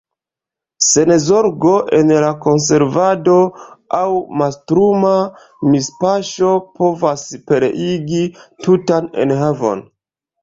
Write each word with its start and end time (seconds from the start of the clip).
Senzorgo 0.83 1.71
en 1.97 2.13
la 2.23 2.29
konservado 2.45 3.35
aŭ 3.97 4.07
mastruma 4.41 5.11
mispaŝo 5.75 6.53
povas 6.81 7.25
pereigi 7.51 8.23
tutan 8.69 9.11
enhavon. 9.27 9.85